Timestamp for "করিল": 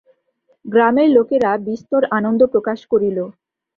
2.91-3.17